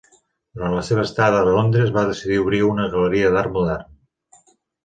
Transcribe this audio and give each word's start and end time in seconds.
Durant 0.59 0.71
la 0.77 0.85
seva 0.87 1.03
estada 1.07 1.43
a 1.43 1.51
Londres 1.57 1.93
va 1.97 2.05
decidir 2.13 2.39
obrir 2.47 2.63
una 2.71 2.89
galeria 2.97 3.31
d'art 3.37 3.57
modern. 3.59 3.93